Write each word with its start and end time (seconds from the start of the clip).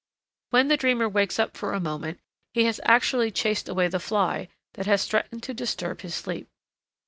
When 0.49 0.67
the 0.67 0.77
dreamer 0.77 1.07
wakes 1.07 1.37
up 1.37 1.55
for 1.55 1.73
a 1.73 1.79
moment, 1.79 2.19
he 2.55 2.63
has 2.63 2.81
actually 2.85 3.29
chased 3.29 3.69
away 3.69 3.87
the 3.87 3.99
fly 3.99 4.47
that 4.73 4.87
has 4.87 5.05
threatened 5.05 5.43
to 5.43 5.53
disturb 5.53 6.01
his 6.01 6.15
sleep. 6.15 6.49